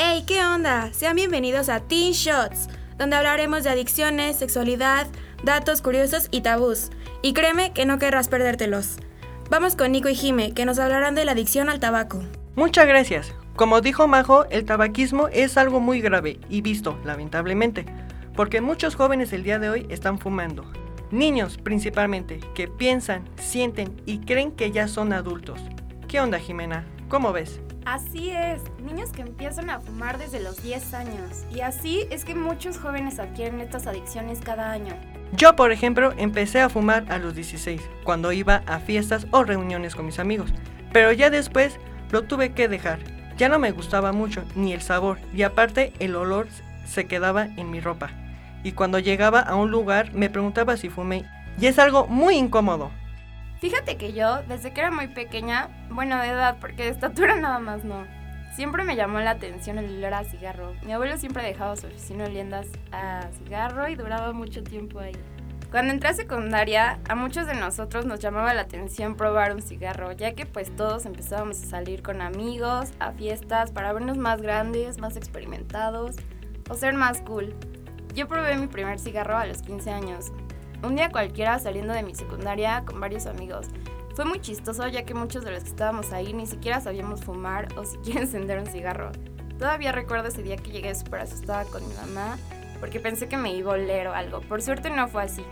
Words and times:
Hey, 0.00 0.22
¿qué 0.28 0.44
onda? 0.44 0.92
Sean 0.92 1.16
bienvenidos 1.16 1.68
a 1.68 1.80
Teen 1.80 2.12
Shots, 2.12 2.68
donde 2.98 3.16
hablaremos 3.16 3.64
de 3.64 3.70
adicciones, 3.70 4.36
sexualidad, 4.36 5.08
datos 5.42 5.82
curiosos 5.82 6.28
y 6.30 6.42
tabús. 6.42 6.90
Y 7.20 7.32
créeme 7.32 7.72
que 7.72 7.84
no 7.84 7.98
querrás 7.98 8.28
perdértelos. 8.28 8.98
Vamos 9.50 9.74
con 9.74 9.90
Nico 9.90 10.08
y 10.08 10.14
Jime, 10.14 10.54
que 10.54 10.64
nos 10.64 10.78
hablarán 10.78 11.16
de 11.16 11.24
la 11.24 11.32
adicción 11.32 11.68
al 11.68 11.80
tabaco. 11.80 12.22
Muchas 12.54 12.86
gracias. 12.86 13.34
Como 13.56 13.80
dijo 13.80 14.06
Majo, 14.06 14.44
el 14.50 14.64
tabaquismo 14.64 15.26
es 15.32 15.56
algo 15.56 15.80
muy 15.80 16.00
grave 16.00 16.38
y 16.48 16.60
visto, 16.60 16.96
lamentablemente, 17.04 17.84
porque 18.36 18.60
muchos 18.60 18.94
jóvenes 18.94 19.32
el 19.32 19.42
día 19.42 19.58
de 19.58 19.68
hoy 19.68 19.86
están 19.90 20.20
fumando. 20.20 20.70
Niños 21.10 21.58
principalmente, 21.58 22.38
que 22.54 22.68
piensan, 22.68 23.28
sienten 23.34 24.00
y 24.06 24.20
creen 24.20 24.52
que 24.52 24.70
ya 24.70 24.86
son 24.86 25.12
adultos. 25.12 25.60
¿Qué 26.06 26.20
onda, 26.20 26.38
Jimena? 26.38 26.86
¿Cómo 27.08 27.32
ves? 27.32 27.60
Así 27.90 28.32
es, 28.32 28.60
niños 28.82 29.12
que 29.12 29.22
empiezan 29.22 29.70
a 29.70 29.80
fumar 29.80 30.18
desde 30.18 30.40
los 30.40 30.62
10 30.62 30.92
años. 30.92 31.46
Y 31.50 31.60
así 31.60 32.06
es 32.10 32.26
que 32.26 32.34
muchos 32.34 32.76
jóvenes 32.76 33.18
adquieren 33.18 33.62
estas 33.62 33.86
adicciones 33.86 34.40
cada 34.44 34.70
año. 34.72 34.92
Yo, 35.32 35.56
por 35.56 35.72
ejemplo, 35.72 36.12
empecé 36.18 36.60
a 36.60 36.68
fumar 36.68 37.10
a 37.10 37.16
los 37.16 37.34
16, 37.34 37.80
cuando 38.04 38.30
iba 38.32 38.56
a 38.66 38.78
fiestas 38.78 39.26
o 39.30 39.42
reuniones 39.42 39.94
con 39.94 40.04
mis 40.04 40.18
amigos. 40.18 40.52
Pero 40.92 41.12
ya 41.12 41.30
después 41.30 41.78
lo 42.10 42.24
tuve 42.24 42.52
que 42.52 42.68
dejar. 42.68 42.98
Ya 43.38 43.48
no 43.48 43.58
me 43.58 43.70
gustaba 43.70 44.12
mucho, 44.12 44.44
ni 44.54 44.74
el 44.74 44.82
sabor, 44.82 45.18
y 45.32 45.42
aparte 45.42 45.94
el 45.98 46.14
olor 46.14 46.48
se 46.84 47.06
quedaba 47.06 47.46
en 47.56 47.70
mi 47.70 47.80
ropa. 47.80 48.10
Y 48.64 48.72
cuando 48.72 48.98
llegaba 48.98 49.40
a 49.40 49.54
un 49.54 49.70
lugar 49.70 50.12
me 50.12 50.28
preguntaba 50.28 50.76
si 50.76 50.90
fumé, 50.90 51.24
y 51.58 51.64
es 51.64 51.78
algo 51.78 52.06
muy 52.06 52.36
incómodo. 52.36 52.90
Fíjate 53.60 53.96
que 53.96 54.12
yo, 54.12 54.42
desde 54.42 54.72
que 54.72 54.80
era 54.80 54.90
muy 54.90 55.08
pequeña, 55.08 55.68
bueno, 55.90 56.18
de 56.20 56.28
edad, 56.28 56.58
porque 56.60 56.84
de 56.84 56.90
estatura 56.90 57.34
nada 57.40 57.58
más 57.58 57.84
no, 57.84 58.06
siempre 58.54 58.84
me 58.84 58.96
llamó 58.96 59.20
la 59.20 59.32
atención 59.32 59.78
el 59.78 59.98
olor 59.98 60.14
a 60.14 60.24
cigarro. 60.24 60.74
Mi 60.84 60.92
abuelo 60.92 61.16
siempre 61.16 61.42
dejaba 61.42 61.76
su 61.76 61.86
oficina 61.86 62.24
oliendo 62.24 62.60
a 62.92 63.28
cigarro 63.38 63.88
y 63.88 63.96
duraba 63.96 64.32
mucho 64.32 64.62
tiempo 64.62 65.00
ahí. 65.00 65.16
Cuando 65.70 65.92
entré 65.92 66.08
a 66.08 66.14
secundaria, 66.14 66.98
a 67.10 67.14
muchos 67.14 67.46
de 67.46 67.54
nosotros 67.54 68.06
nos 68.06 68.20
llamaba 68.20 68.54
la 68.54 68.62
atención 68.62 69.16
probar 69.16 69.54
un 69.54 69.60
cigarro, 69.60 70.12
ya 70.12 70.32
que 70.32 70.46
pues 70.46 70.74
todos 70.74 71.04
empezábamos 71.04 71.62
a 71.62 71.66
salir 71.66 72.02
con 72.02 72.22
amigos, 72.22 72.92
a 73.00 73.12
fiestas, 73.12 73.70
para 73.70 73.92
vernos 73.92 74.16
más 74.16 74.40
grandes, 74.40 74.98
más 74.98 75.16
experimentados 75.18 76.16
o 76.70 76.74
ser 76.74 76.94
más 76.94 77.20
cool. 77.20 77.54
Yo 78.14 78.28
probé 78.28 78.56
mi 78.56 78.66
primer 78.66 78.98
cigarro 78.98 79.36
a 79.36 79.44
los 79.44 79.60
15 79.60 79.90
años. 79.90 80.32
Un 80.82 80.94
día 80.94 81.10
cualquiera 81.10 81.58
saliendo 81.58 81.92
de 81.92 82.04
mi 82.04 82.14
secundaria 82.14 82.84
con 82.86 83.00
varios 83.00 83.26
amigos. 83.26 83.66
Fue 84.14 84.24
muy 84.24 84.40
chistoso 84.40 84.86
ya 84.86 85.04
que 85.04 85.12
muchos 85.12 85.44
de 85.44 85.50
los 85.50 85.64
que 85.64 85.70
estábamos 85.70 86.12
ahí 86.12 86.32
ni 86.32 86.46
siquiera 86.46 86.80
sabíamos 86.80 87.24
fumar 87.24 87.68
o 87.76 87.84
siquiera 87.84 88.20
encender 88.22 88.60
un 88.60 88.66
cigarro. 88.66 89.10
Todavía 89.58 89.90
recuerdo 89.90 90.28
ese 90.28 90.42
día 90.42 90.56
que 90.56 90.70
llegué 90.70 90.94
súper 90.94 91.20
asustada 91.20 91.64
con 91.64 91.86
mi 91.86 91.94
mamá 91.94 92.38
porque 92.78 93.00
pensé 93.00 93.28
que 93.28 93.36
me 93.36 93.54
iba 93.54 93.72
a 93.72 93.74
oler 93.74 94.06
o 94.06 94.14
algo. 94.14 94.40
Por 94.42 94.62
suerte 94.62 94.88
no 94.88 95.08
fue 95.08 95.24
así. 95.24 95.42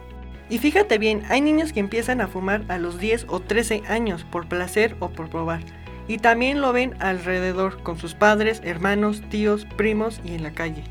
Y 0.49 0.59
fíjate 0.59 0.99
bien, 0.99 1.25
hay 1.29 1.41
niños 1.41 1.73
que 1.73 1.81
empiezan 1.81 2.21
a 2.21 2.29
fumar 2.29 2.65
a 2.69 2.79
los 2.79 3.01
10 3.01 3.27
o 3.29 3.41
13 3.41 3.83
años 3.89 4.23
por 4.23 4.47
placer 4.49 4.95
o 5.01 5.09
por 5.09 5.29
probar. 5.29 5.61
Y 6.07 6.19
también 6.19 6.61
lo 6.61 6.73
ven 6.73 6.95
alrededor 7.01 7.83
con 7.83 7.99
sus 7.99 8.15
padres, 8.15 8.61
hermanos, 8.63 9.23
tíos, 9.29 9.67
primos 9.77 10.21
y 10.25 10.35
en 10.35 10.45
la 10.45 10.53
calle. 10.53 10.85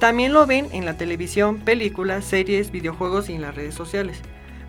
También 0.00 0.32
lo 0.32 0.46
ven 0.46 0.66
en 0.72 0.86
la 0.86 0.96
televisión, 0.96 1.58
películas, 1.58 2.24
series, 2.24 2.70
videojuegos 2.70 3.28
y 3.28 3.34
en 3.34 3.42
las 3.42 3.54
redes 3.54 3.74
sociales. 3.74 4.22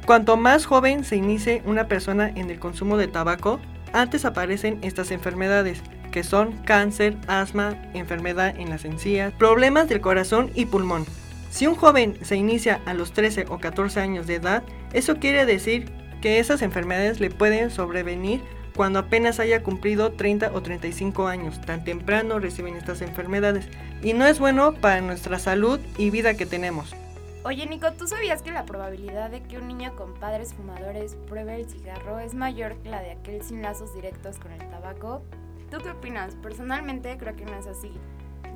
Cuanto 0.06 0.36
más 0.36 0.66
joven 0.66 1.06
se 1.06 1.16
inicie 1.16 1.64
una 1.66 1.88
persona 1.88 2.30
en 2.36 2.50
el 2.50 2.60
consumo 2.60 2.98
de 2.98 3.08
tabaco, 3.08 3.62
antes 3.94 4.26
aparecen 4.26 4.80
estas 4.82 5.09
enfermedades, 5.09 5.82
que 6.12 6.24
son 6.24 6.52
cáncer, 6.66 7.16
asma, 7.28 7.78
enfermedad 7.94 8.54
en 8.59 8.70
las 8.70 8.84
encías, 8.84 9.32
problemas 9.32 9.88
del 9.88 10.02
corazón 10.02 10.52
y 10.54 10.66
pulmón. 10.66 11.06
Si 11.50 11.66
un 11.66 11.76
joven 11.76 12.18
se 12.24 12.36
inicia 12.36 12.82
a 12.86 12.94
los 12.94 13.14
13 13.14 13.46
o 13.48 13.58
14 13.58 14.02
años 14.02 14.28
de 14.28 14.36
edad, 14.36 14.64
eso 14.91 15.16
quiere 15.16 15.46
decir 15.46 15.90
que 16.22 16.40
esas 16.40 16.62
enfermedades 16.62 17.22
le 17.22 17.30
pueden 17.30 17.72
sobrevenir 17.72 18.41
cuando 18.76 19.00
apenas 19.00 19.40
haya 19.40 19.64
cumplido 19.64 20.14
30 20.14 20.52
o 20.54 20.62
35 20.62 21.28
años. 21.28 21.59
Tan 21.62 21.84
temprano 21.84 22.40
reciben 22.40 22.76
estas 22.76 23.02
enfermedades 23.02 23.68
y 24.02 24.14
no 24.14 24.26
es 24.26 24.40
bueno 24.40 24.74
para 24.74 25.02
nuestra 25.02 25.40
salud 25.40 25.80
y 25.98 26.09
vida 26.09 26.36
que 26.36 26.46
tenemos. 26.46 26.96
Oye 27.44 27.66
Nico, 27.66 27.92
¿tú 27.94 28.08
sabías 28.08 28.44
que 28.44 28.52
la 28.52 28.66
probabilidad 28.66 29.32
de 29.32 29.42
que 29.42 29.58
un 29.58 29.68
niño 29.68 29.96
con 29.96 30.14
padres 30.14 30.54
fumadores 30.54 31.16
pruebe 31.28 31.56
el 31.56 31.68
cigarro 31.68 32.20
es 32.20 32.36
mayor 32.36 32.76
que 32.78 32.90
la 32.90 33.02
de 33.02 33.12
aquel 33.12 33.42
sin 33.42 33.64
lazos 33.64 33.96
directos 33.96 34.38
con 34.38 34.52
el 34.52 34.59
tabaco? 34.70 35.24
¿Tú 35.72 35.78
qué 35.80 35.90
opinas? 35.90 36.36
Personalmente 36.36 37.18
creo 37.18 37.36
que 37.36 37.46
no 37.46 37.58
es 37.58 37.66
así. 37.66 37.92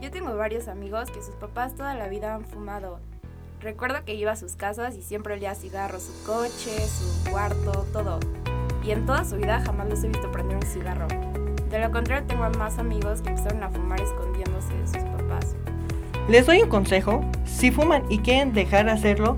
Yo 0.02 0.12
tengo 0.12 0.36
varios 0.36 0.68
amigos 0.68 1.10
que 1.10 1.24
sus 1.24 1.36
papás 1.36 1.74
toda 1.74 1.96
la 1.96 2.08
vida 2.10 2.36
han 2.36 2.46
fumado. 2.46 3.00
Recuerdo 3.60 4.06
que 4.06 4.14
iba 4.14 4.34
a 4.34 4.36
sus 4.36 4.56
casas 4.56 4.96
y 4.96 5.02
siempre 5.02 5.34
olía 5.34 5.56
cigarro, 5.56 6.00
su 6.00 6.24
coche, 6.24 6.78
su 6.88 7.32
cuarto, 7.32 7.88
todo 7.92 8.20
y 8.86 8.92
en 8.92 9.06
toda 9.06 9.26
su 9.26 9.38
vida 9.38 9.62
jamás 9.66 9.90
los 9.90 10.04
he 10.04 10.08
visto 10.08 10.32
prender 10.32 10.58
un 10.58 10.64
cigarro. 10.64 11.08
De 11.70 11.80
lo 11.80 11.92
contrario, 11.92 12.26
tengo 12.28 12.48
más 12.58 12.78
amigos 12.78 13.22
que 13.22 13.30
empezaron 13.30 13.64
a 13.64 13.70
fumar 13.70 14.00
escondiéndose 14.00 14.74
de 14.74 14.88
sus 14.88 15.10
papás. 15.10 15.56
Les 16.30 16.46
doy 16.46 16.62
un 16.62 16.70
consejo, 16.70 17.22
si 17.46 17.72
fuman 17.72 18.04
y 18.10 18.20
quieren 18.20 18.54
dejar 18.54 18.86
de 18.86 18.92
hacerlo, 18.92 19.38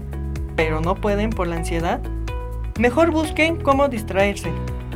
pero 0.56 0.82
no 0.82 0.96
pueden 0.96 1.30
por 1.30 1.48
la 1.48 1.56
ansiedad, 1.56 2.02
mejor 2.80 3.12
busquen 3.12 3.62
cómo 3.62 3.88
distraerse. 3.88 4.52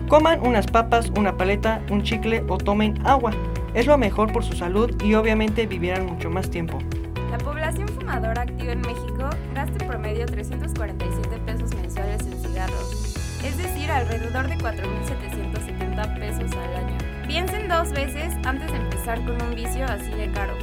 Coman 0.07 0.45
unas 0.45 0.67
papas, 0.67 1.11
una 1.17 1.37
paleta, 1.37 1.81
un 1.89 2.03
chicle 2.03 2.43
o 2.49 2.57
tomen 2.57 2.95
agua. 3.05 3.31
Es 3.73 3.87
lo 3.87 3.97
mejor 3.97 4.33
por 4.33 4.43
su 4.43 4.53
salud 4.53 4.91
y 5.01 5.13
obviamente 5.13 5.65
vivirán 5.65 6.05
mucho 6.05 6.29
más 6.29 6.49
tiempo. 6.49 6.79
La 7.31 7.37
población 7.37 7.87
fumadora 7.87 8.41
activa 8.41 8.73
en 8.73 8.81
México 8.81 9.29
gasta 9.55 9.83
en 9.83 9.89
promedio 9.89 10.25
347 10.25 11.37
pesos 11.45 11.73
mensuales 11.75 12.21
en 12.27 12.33
cigarros 12.33 13.00
es 13.43 13.57
decir, 13.57 13.89
alrededor 13.89 14.47
de 14.47 14.57
4.770 14.57 16.19
pesos 16.19 16.51
al 16.57 16.75
año. 16.75 16.97
Piensen 17.27 17.67
dos 17.67 17.91
veces 17.91 18.33
antes 18.43 18.71
de 18.71 18.77
empezar 18.77 19.23
con 19.25 19.41
un 19.41 19.55
vicio 19.55 19.85
así 19.85 20.11
de 20.11 20.31
caro. 20.31 20.53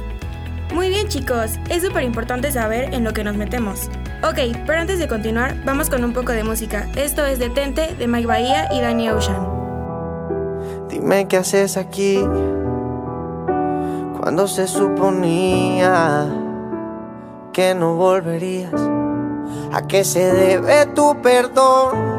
Muy 0.73 0.89
bien 0.89 1.07
chicos, 1.07 1.59
es 1.69 1.83
súper 1.83 2.03
importante 2.03 2.51
saber 2.51 2.93
en 2.93 3.03
lo 3.03 3.13
que 3.13 3.23
nos 3.23 3.35
metemos. 3.35 3.89
Ok, 4.23 4.55
pero 4.65 4.79
antes 4.79 4.99
de 4.99 5.07
continuar, 5.07 5.55
vamos 5.65 5.89
con 5.89 6.03
un 6.03 6.13
poco 6.13 6.31
de 6.31 6.43
música. 6.43 6.87
Esto 6.95 7.25
es 7.25 7.39
Detente 7.39 7.95
de 7.95 8.07
Mike 8.07 8.27
Bahía 8.27 8.67
y 8.71 8.81
Danny 8.81 9.09
Ocean. 9.09 9.47
Dime 10.89 11.27
qué 11.27 11.37
haces 11.37 11.77
aquí 11.77 12.19
cuando 14.19 14.47
se 14.47 14.67
suponía 14.67 16.27
que 17.53 17.73
no 17.73 17.95
volverías. 17.95 18.73
¿A 19.71 19.87
qué 19.87 20.03
se 20.03 20.31
debe 20.33 20.85
tu 20.87 21.19
perdón? 21.21 22.18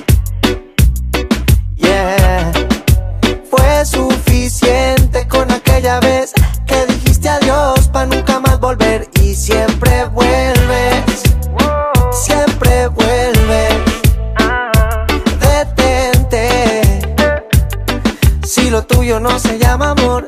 Volver 8.61 9.09
y 9.19 9.33
siempre 9.33 10.05
vuelves, 10.05 11.23
siempre 12.11 12.87
vuelves. 12.89 13.73
Detente, 15.39 16.71
si 18.45 18.69
lo 18.69 18.83
tuyo 18.83 19.19
no 19.19 19.39
se 19.39 19.57
llama 19.57 19.89
amor, 19.91 20.27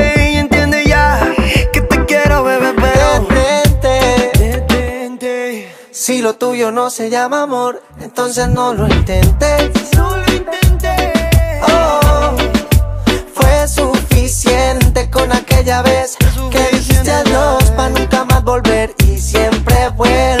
lo 6.31 6.37
tuyo 6.37 6.71
no 6.71 6.89
se 6.89 7.09
llama 7.09 7.43
amor, 7.43 7.83
entonces 7.99 8.47
no 8.47 8.73
lo 8.73 8.87
intentes. 8.87 9.71
No 9.97 10.15
lo 10.15 10.31
intentes. 10.31 11.13
Oh, 11.67 12.31
fue 13.33 13.67
suficiente 13.67 15.09
con 15.09 15.29
aquella 15.33 15.81
vez 15.81 16.15
que 16.49 16.77
dijiste 16.77 17.11
adiós 17.11 17.63
para 17.71 17.89
nunca 17.89 18.23
más 18.23 18.43
volver 18.45 18.95
y 19.05 19.17
siempre 19.17 19.89
vuelves. 19.89 20.40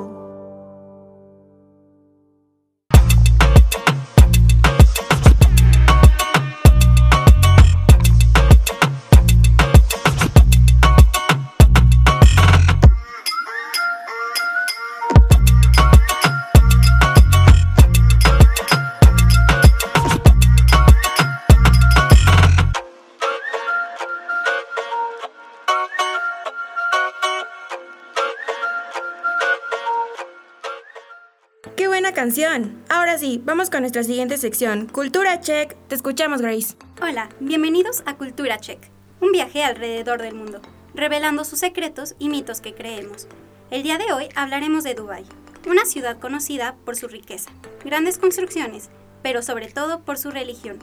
Vamos 33.37 33.69
con 33.69 33.81
nuestra 33.81 34.03
siguiente 34.03 34.37
sección, 34.37 34.87
Cultura 34.87 35.39
Check. 35.39 35.75
Te 35.87 35.95
escuchamos, 35.95 36.41
Grace. 36.41 36.75
Hola, 37.01 37.29
bienvenidos 37.39 38.03
a 38.05 38.15
Cultura 38.15 38.57
Check, 38.57 38.79
un 39.19 39.31
viaje 39.31 39.63
alrededor 39.63 40.21
del 40.21 40.35
mundo, 40.35 40.61
revelando 40.93 41.45
sus 41.45 41.59
secretos 41.59 42.15
y 42.19 42.29
mitos 42.29 42.61
que 42.61 42.73
creemos. 42.73 43.27
El 43.69 43.83
día 43.83 43.97
de 43.97 44.11
hoy 44.11 44.29
hablaremos 44.35 44.83
de 44.83 44.95
Dubái, 44.95 45.25
una 45.67 45.85
ciudad 45.85 46.19
conocida 46.19 46.75
por 46.85 46.95
su 46.95 47.07
riqueza, 47.07 47.51
grandes 47.85 48.17
construcciones, 48.17 48.89
pero 49.21 49.41
sobre 49.41 49.67
todo 49.67 50.01
por 50.01 50.17
su 50.17 50.31
religión. 50.31 50.79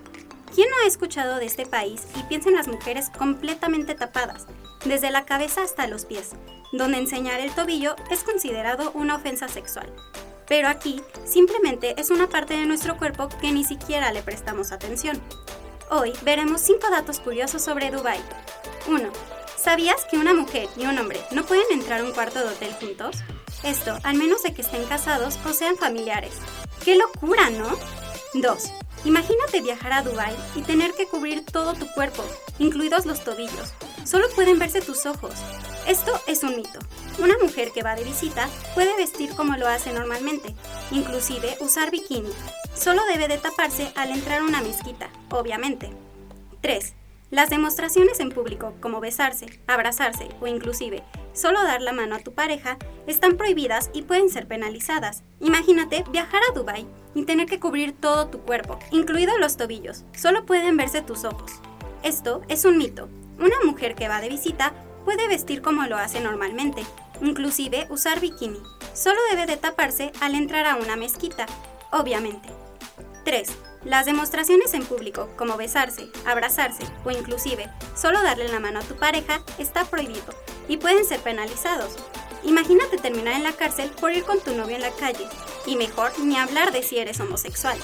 ¿Quién 0.54 0.70
no 0.70 0.76
ha 0.84 0.88
escuchado 0.88 1.36
de 1.36 1.46
este 1.46 1.66
país 1.66 2.06
y 2.16 2.22
piensa 2.24 2.48
en 2.48 2.56
las 2.56 2.68
mujeres 2.68 3.10
completamente 3.10 3.94
tapadas, 3.94 4.46
desde 4.84 5.10
la 5.10 5.26
cabeza 5.26 5.62
hasta 5.62 5.86
los 5.86 6.06
pies, 6.06 6.30
donde 6.72 6.98
enseñar 6.98 7.40
el 7.40 7.50
tobillo 7.50 7.96
es 8.10 8.22
considerado 8.22 8.90
una 8.92 9.16
ofensa 9.16 9.48
sexual? 9.48 9.92
Pero 10.48 10.68
aquí 10.68 11.02
simplemente 11.24 11.94
es 12.00 12.10
una 12.10 12.28
parte 12.28 12.54
de 12.54 12.66
nuestro 12.66 12.96
cuerpo 12.96 13.28
que 13.28 13.52
ni 13.52 13.64
siquiera 13.64 14.12
le 14.12 14.22
prestamos 14.22 14.72
atención. 14.72 15.20
Hoy 15.90 16.12
veremos 16.22 16.60
5 16.62 16.90
datos 16.90 17.20
curiosos 17.20 17.62
sobre 17.62 17.90
Dubai. 17.90 18.20
1. 18.86 19.10
¿Sabías 19.56 20.04
que 20.10 20.16
una 20.16 20.34
mujer 20.34 20.68
y 20.76 20.86
un 20.86 20.98
hombre 20.98 21.20
no 21.32 21.44
pueden 21.44 21.66
entrar 21.70 22.00
a 22.00 22.04
un 22.04 22.12
cuarto 22.12 22.38
de 22.38 22.46
hotel 22.46 22.72
juntos? 22.80 23.16
Esto, 23.62 23.98
al 24.04 24.16
menos 24.16 24.42
de 24.42 24.54
que 24.54 24.62
estén 24.62 24.84
casados 24.84 25.38
o 25.44 25.52
sean 25.52 25.76
familiares. 25.76 26.32
¡Qué 26.84 26.96
locura, 26.96 27.50
¿no? 27.50 27.68
2. 28.34 28.72
Imagínate 29.04 29.60
viajar 29.60 29.92
a 29.92 30.02
Dubai 30.02 30.34
y 30.54 30.62
tener 30.62 30.92
que 30.92 31.06
cubrir 31.06 31.44
todo 31.44 31.74
tu 31.74 31.86
cuerpo, 31.92 32.24
incluidos 32.58 33.06
los 33.06 33.22
tobillos. 33.24 33.72
Solo 34.04 34.28
pueden 34.34 34.58
verse 34.58 34.80
tus 34.80 35.06
ojos. 35.06 35.34
Esto 35.86 36.20
es 36.26 36.42
un 36.42 36.56
mito. 36.56 36.78
Una 37.18 37.34
mujer 37.42 37.72
que 37.72 37.82
va 37.82 37.94
de 37.94 38.04
visita 38.04 38.48
puede 38.74 38.96
vestir 38.96 39.34
como 39.34 39.56
lo 39.56 39.66
hace 39.66 39.92
normalmente, 39.92 40.54
inclusive 40.90 41.56
usar 41.60 41.90
bikini. 41.90 42.30
Solo 42.74 43.02
debe 43.06 43.28
de 43.28 43.38
taparse 43.38 43.92
al 43.96 44.10
entrar 44.10 44.40
a 44.40 44.44
una 44.44 44.60
mezquita, 44.60 45.10
obviamente. 45.30 45.90
3. 46.60 46.94
Las 47.30 47.50
demostraciones 47.50 48.20
en 48.20 48.30
público, 48.30 48.74
como 48.80 49.00
besarse, 49.00 49.60
abrazarse 49.66 50.28
o 50.40 50.46
inclusive 50.46 51.02
solo 51.38 51.62
dar 51.62 51.80
la 51.82 51.92
mano 51.92 52.16
a 52.16 52.18
tu 52.18 52.32
pareja, 52.32 52.78
están 53.06 53.36
prohibidas 53.36 53.90
y 53.92 54.02
pueden 54.02 54.28
ser 54.28 54.46
penalizadas. 54.48 55.22
Imagínate 55.40 56.04
viajar 56.10 56.42
a 56.48 56.54
Dubai 56.54 56.86
y 57.14 57.24
tener 57.24 57.46
que 57.46 57.60
cubrir 57.60 57.92
todo 57.92 58.28
tu 58.28 58.40
cuerpo, 58.40 58.78
incluidos 58.90 59.38
los 59.38 59.56
tobillos. 59.56 60.04
Solo 60.16 60.44
pueden 60.46 60.76
verse 60.76 61.00
tus 61.00 61.24
ojos. 61.24 61.52
Esto 62.02 62.42
es 62.48 62.64
un 62.64 62.76
mito. 62.76 63.08
Una 63.38 63.56
mujer 63.64 63.94
que 63.94 64.08
va 64.08 64.20
de 64.20 64.28
visita 64.28 64.72
puede 65.08 65.26
vestir 65.26 65.62
como 65.62 65.86
lo 65.86 65.96
hace 65.96 66.20
normalmente, 66.20 66.84
inclusive 67.22 67.86
usar 67.88 68.20
bikini. 68.20 68.60
Solo 68.92 69.18
debe 69.30 69.46
de 69.46 69.56
taparse 69.56 70.12
al 70.20 70.34
entrar 70.34 70.66
a 70.66 70.76
una 70.76 70.96
mezquita, 70.96 71.46
obviamente. 71.90 72.50
3. 73.24 73.48
Las 73.86 74.04
demostraciones 74.04 74.74
en 74.74 74.84
público, 74.84 75.30
como 75.38 75.56
besarse, 75.56 76.10
abrazarse 76.26 76.84
o 77.06 77.10
inclusive 77.10 77.70
solo 77.96 78.20
darle 78.22 78.48
la 78.48 78.60
mano 78.60 78.80
a 78.80 78.82
tu 78.82 78.96
pareja, 78.96 79.40
está 79.56 79.86
prohibido 79.86 80.34
y 80.68 80.76
pueden 80.76 81.06
ser 81.06 81.20
penalizados. 81.20 81.96
Imagínate 82.42 82.98
terminar 82.98 83.32
en 83.32 83.44
la 83.44 83.54
cárcel 83.54 83.90
por 83.98 84.12
ir 84.12 84.24
con 84.24 84.40
tu 84.40 84.52
novio 84.52 84.76
en 84.76 84.82
la 84.82 84.90
calle, 84.90 85.26
y 85.64 85.76
mejor 85.76 86.18
ni 86.18 86.36
hablar 86.36 86.70
de 86.70 86.82
si 86.82 86.98
eres 86.98 87.18
homosexual. 87.18 87.78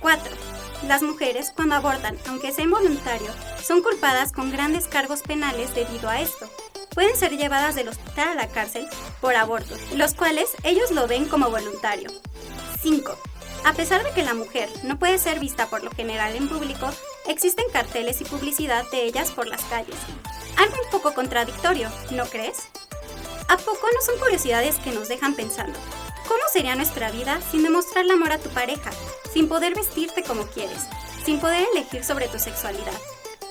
4. 0.00 0.51
Las 0.86 1.02
mujeres, 1.02 1.52
cuando 1.54 1.76
abortan, 1.76 2.18
aunque 2.28 2.52
sea 2.52 2.64
involuntario, 2.64 3.30
son 3.62 3.82
culpadas 3.82 4.32
con 4.32 4.50
grandes 4.50 4.88
cargos 4.88 5.22
penales 5.22 5.74
debido 5.74 6.08
a 6.08 6.20
esto. 6.20 6.50
Pueden 6.92 7.16
ser 7.16 7.36
llevadas 7.36 7.74
del 7.74 7.88
hospital 7.88 8.28
a 8.28 8.34
la 8.34 8.48
cárcel 8.48 8.88
por 9.20 9.36
abortos, 9.36 9.78
los 9.94 10.14
cuales 10.14 10.50
ellos 10.64 10.90
lo 10.90 11.06
ven 11.06 11.26
como 11.26 11.50
voluntario. 11.50 12.10
5. 12.82 13.16
A 13.64 13.72
pesar 13.74 14.02
de 14.02 14.10
que 14.10 14.24
la 14.24 14.34
mujer 14.34 14.68
no 14.82 14.98
puede 14.98 15.18
ser 15.18 15.38
vista 15.38 15.68
por 15.68 15.84
lo 15.84 15.92
general 15.92 16.34
en 16.34 16.48
público, 16.48 16.90
existen 17.28 17.64
carteles 17.72 18.20
y 18.20 18.24
publicidad 18.24 18.84
de 18.90 19.04
ellas 19.04 19.30
por 19.30 19.46
las 19.46 19.62
calles. 19.62 19.96
Algo 20.56 20.74
un 20.84 20.90
poco 20.90 21.14
contradictorio, 21.14 21.88
¿no 22.10 22.26
crees? 22.26 22.58
¿A 23.48 23.56
poco 23.56 23.86
no 23.94 24.00
son 24.02 24.18
curiosidades 24.18 24.76
que 24.78 24.90
nos 24.90 25.08
dejan 25.08 25.34
pensando? 25.34 25.78
¿Cómo 26.32 26.44
sería 26.50 26.74
nuestra 26.76 27.10
vida 27.10 27.42
sin 27.50 27.62
demostrar 27.62 28.06
el 28.06 28.10
amor 28.10 28.32
a 28.32 28.38
tu 28.38 28.48
pareja, 28.48 28.90
sin 29.34 29.48
poder 29.48 29.74
vestirte 29.74 30.22
como 30.22 30.46
quieres, 30.46 30.86
sin 31.26 31.38
poder 31.38 31.66
elegir 31.74 32.04
sobre 32.04 32.26
tu 32.26 32.38
sexualidad? 32.38 32.98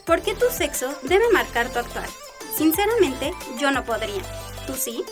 ¿Por 0.03 0.23
qué 0.23 0.33
tu 0.33 0.47
sexo 0.49 0.91
debe 1.03 1.29
marcar 1.31 1.71
tu 1.71 1.77
actuar? 1.77 2.09
Sinceramente, 2.57 3.33
yo 3.59 3.69
no 3.69 3.85
podría. 3.85 4.23
¿Tú 4.65 4.73
sí? 4.73 5.03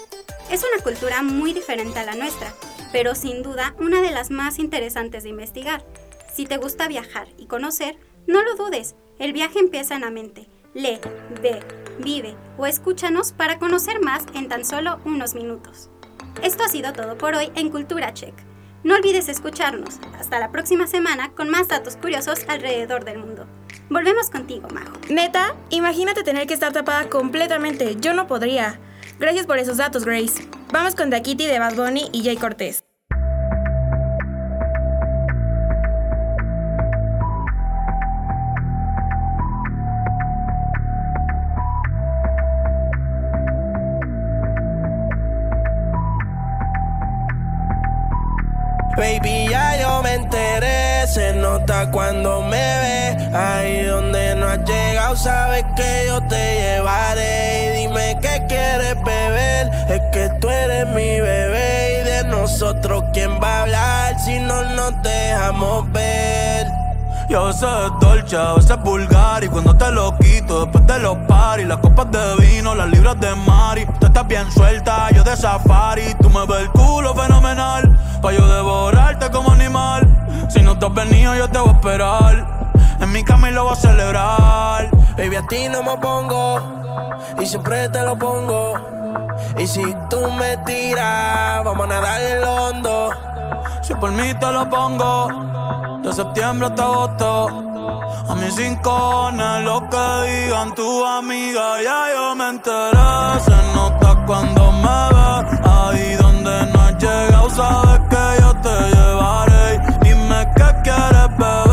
Es 0.50 0.64
una 0.64 0.84
cultura 0.84 1.22
muy 1.22 1.54
diferente 1.54 2.00
a 2.00 2.06
la 2.06 2.16
nuestra, 2.16 2.56
pero 2.92 3.14
sin 3.14 3.44
duda 3.44 3.76
una 3.78 4.02
de 4.02 4.10
las 4.10 4.32
más 4.32 4.58
interesantes 4.58 5.22
de 5.22 5.30
investigar. 5.30 5.86
Si 6.34 6.48
te 6.48 6.58
gusta 6.58 6.88
viajar 6.88 7.28
y 7.38 7.46
conocer, 7.46 8.00
no 8.26 8.42
lo 8.42 8.56
dudes, 8.56 8.96
el 9.20 9.32
viaje 9.32 9.60
empieza 9.60 9.94
en 9.94 10.02
la 10.02 10.10
mente. 10.10 10.48
Lee, 10.74 11.00
ve, 11.40 11.60
vive 12.00 12.36
o 12.58 12.66
escúchanos 12.66 13.32
para 13.32 13.60
conocer 13.60 14.02
más 14.02 14.24
en 14.34 14.48
tan 14.48 14.66
solo 14.66 15.00
unos 15.06 15.36
minutos. 15.36 15.92
Esto 16.44 16.64
ha 16.64 16.70
sido 16.70 16.94
todo 16.94 17.18
por 17.18 17.36
hoy 17.36 17.52
en 17.56 17.70
Cultura 17.70 18.14
Check. 18.14 18.34
No 18.84 18.96
olvides 18.96 19.28
escucharnos. 19.28 20.00
Hasta 20.18 20.40
la 20.40 20.52
próxima 20.52 20.88
semana 20.88 21.32
con 21.32 21.50
más 21.50 21.68
datos 21.68 21.98
curiosos 21.98 22.46
alrededor 22.48 23.04
del 23.04 23.18
mundo. 23.18 23.46
Volvemos 23.90 24.30
contigo, 24.30 24.68
Majo. 24.74 24.94
Neta, 25.10 25.56
imagínate 25.70 26.24
tener 26.24 26.48
que 26.48 26.54
estar 26.54 26.72
tapada 26.72 27.10
completamente. 27.10 27.98
Yo 28.00 28.14
no 28.14 28.28
podría. 28.28 28.80
Gracias 29.20 29.46
por 29.46 29.58
esos 29.58 29.78
datos, 29.78 30.06
Grace. 30.06 30.48
Vamos 30.72 30.96
con 30.96 31.10
Dakiti 31.10 31.46
de 31.46 31.60
Bad 31.60 31.76
Bunny 31.76 32.10
y 32.14 32.24
Jay 32.24 32.38
Cortés. 32.38 32.89
Cuando 51.88 52.42
me 52.42 52.58
ve. 52.58 53.30
Ahí 53.34 53.84
donde 53.84 54.36
no 54.36 54.48
has 54.48 54.60
llegado, 54.66 55.16
sabes 55.16 55.64
que 55.76 56.06
yo 56.08 56.22
te 56.28 56.56
llevaré. 56.60 57.66
Y 57.66 57.82
dime 57.82 58.18
qué 58.22 58.46
quieres 58.48 58.96
beber. 59.04 59.72
Es 59.90 60.02
que 60.12 60.30
tú 60.40 60.50
eres 60.50 60.88
mi 60.88 61.20
bebé. 61.20 62.02
Y 62.02 62.04
de 62.06 62.24
nosotros, 62.26 63.04
¿quién 63.14 63.40
va 63.42 63.60
a 63.60 63.62
hablar 63.64 64.20
si 64.20 64.40
no 64.40 64.64
nos 64.64 65.02
dejamos 65.04 65.92
ver? 65.92 66.68
Y 67.30 67.36
a 67.36 67.42
veces 67.42 67.70
es 67.70 68.00
dolce, 68.00 68.36
a 68.36 68.54
veces 68.54 68.72
es 68.72 68.82
vulgar. 68.82 69.44
Y 69.44 69.50
cuando 69.50 69.76
te 69.76 69.92
lo 69.92 70.18
quito, 70.18 70.62
después 70.66 70.88
de 70.88 70.98
los 70.98 71.16
paris, 71.28 71.68
las 71.68 71.78
copas 71.78 72.08
de 72.12 72.36
vino, 72.38 72.74
las 72.74 72.90
libras 72.90 73.20
de 73.20 73.36
Mari. 73.36 73.86
Tú 74.00 74.08
estás 74.08 74.28
bien 74.28 74.52
suelta, 74.52 75.12
yo 75.12 75.24
de 75.24 75.38
safari. 75.38 76.16
Tú 76.20 76.30
me 76.32 76.48
ves 76.48 76.62
el 76.62 76.70
culo 76.70 77.14
fenomenal, 77.14 78.00
pa' 78.20 78.32
yo 78.32 78.48
devorarte 78.48 79.30
como 79.30 79.52
animal. 79.52 80.08
Si 80.50 80.62
no 80.64 80.80
te 80.80 80.88
has 80.88 80.94
venido, 80.96 81.36
yo 81.36 81.49
En 81.92 83.12
mi 83.12 83.24
cama 83.24 83.50
y 83.50 83.54
lo 83.54 83.64
voy 83.64 83.74
a 83.74 83.76
celebrar. 83.76 84.92
Baby, 85.18 85.36
a 85.38 85.48
ti 85.48 85.68
no 85.70 85.82
me 85.82 85.98
pongo, 85.98 86.62
y 87.40 87.46
siempre 87.48 87.90
te 87.90 88.04
lo 88.04 88.16
pongo. 88.16 88.76
Y 89.58 89.66
si 89.66 89.82
tú 90.08 90.20
me 90.34 90.56
tiras, 90.68 91.64
vamos 91.64 91.86
a 91.86 91.88
nadar 91.88 92.22
en 92.22 92.42
lo 92.42 92.54
hondo. 92.54 93.10
Si 93.82 93.96
por 93.96 94.12
mí 94.12 94.36
te 94.40 94.52
lo 94.52 94.70
pongo. 94.70 95.30
De 96.04 96.14
septiembre 96.14 96.68
hasta 96.68 96.84
agosto. 96.84 97.48
A 98.30 98.36
mis 98.36 98.54
cinco 98.54 99.32
lo 99.64 99.90
que 99.90 100.32
digan 100.32 100.76
tu 100.76 101.06
amiga, 101.06 101.82
ya 101.82 102.06
yo 102.14 102.36
me 102.36 102.50
enteré. 102.50 103.40
Se 103.46 103.58
nota 103.74 104.26
cuando 104.28 104.72
me 104.74 105.00
ve. 105.16 105.60
Ahí 105.64 106.16
donde 106.22 106.72
no 106.72 106.82
has 106.82 106.98
llegado, 107.00 107.50
sabes 107.50 108.00
que 108.12 108.42
yo 108.42 108.54
te 108.62 108.76
llevaré. 108.96 109.80
Dime 110.02 110.48
qué 110.56 110.70
quieres 110.84 111.38
beber. 111.38 111.69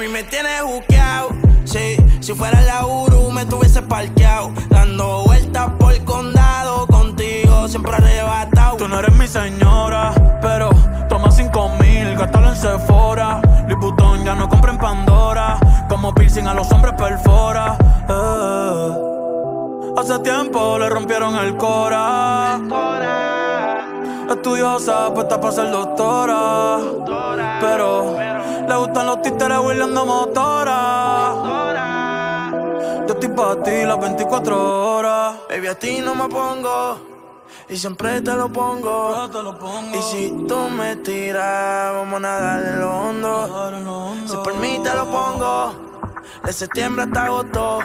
Mami, 0.00 0.12
me 0.12 0.22
tienes 0.22 0.62
buqueado. 0.64 1.28
Sí, 1.64 1.98
si 2.20 2.32
fuera 2.32 2.58
la 2.62 2.86
Uru, 2.86 3.30
me 3.32 3.44
tuviese 3.44 3.82
parqueado. 3.82 4.50
Dando 4.70 5.24
vueltas 5.24 5.72
por 5.78 5.92
el 5.92 6.02
condado. 6.06 6.86
Contigo 6.86 7.68
siempre 7.68 7.92
arrebatado. 7.92 8.78
Tú 8.78 8.88
no 8.88 8.98
eres 8.98 9.14
mi 9.16 9.26
señora, 9.26 10.12
pero 10.40 10.70
toma 11.10 11.30
cinco 11.30 11.68
mil, 11.78 12.16
gástalo 12.16 12.48
en 12.48 12.56
Sephora. 12.56 13.42
Liputón 13.68 14.24
ya 14.24 14.34
no 14.34 14.48
compra 14.48 14.72
en 14.72 14.78
Pandora. 14.78 15.58
Como 15.90 16.14
piercing 16.14 16.46
a 16.46 16.54
los 16.54 16.72
hombres 16.72 16.94
perfora. 16.94 17.76
Eh. 18.08 18.92
Hace 19.98 20.18
tiempo 20.20 20.78
le 20.78 20.88
rompieron 20.88 21.36
el 21.36 21.58
cora. 21.58 22.58
Estudiosa, 24.30 25.12
puesta 25.12 25.38
para 25.38 25.52
ser 25.52 25.70
doctora. 25.70 26.78
Pero 27.60 28.29
le 28.70 28.76
gustan 28.76 29.06
los 29.06 29.20
títeres 29.22 29.58
huirleando 29.58 30.06
motora. 30.06 31.80
Yo 33.06 33.14
estoy 33.14 33.28
para 33.30 33.62
ti 33.64 33.82
las 33.84 33.98
24 34.00 34.96
horas. 34.96 35.34
Baby, 35.48 35.66
a 35.66 35.74
ti 35.74 36.00
no 36.00 36.14
me 36.14 36.28
pongo. 36.28 37.00
Y 37.68 37.76
siempre 37.76 38.20
te 38.20 38.32
lo 38.32 38.48
pongo. 38.48 39.16
Yo 39.16 39.28
te 39.28 39.42
lo 39.42 39.58
pongo. 39.58 39.96
Y 39.98 40.02
si 40.02 40.46
tú 40.46 40.56
me 40.78 40.94
tiras, 40.96 41.94
vamos 41.94 42.18
a 42.18 42.20
nadar 42.20 42.62
en 42.64 42.80
lo 42.80 42.90
hondo. 42.96 44.14
Si 44.26 44.36
por 44.36 44.54
mí 44.54 44.80
te 44.84 44.94
lo 44.94 45.04
pongo. 45.06 45.74
De 46.44 46.52
septiembre 46.52 47.04
hasta 47.04 47.24
agosto. 47.24 47.80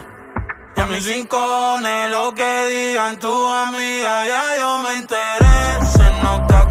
Y 0.77 0.81
a 0.81 0.85
mis 0.85 1.03
rincones, 1.07 2.11
lo 2.11 2.35
que 2.35 2.67
digan 2.67 3.17
tu 3.17 3.33
amiga, 3.47 4.27
ya 4.27 4.57
yo 4.59 4.77
me 4.83 4.97
enteré. 4.99 5.85
Se 5.93 6.05
nota 6.21 6.64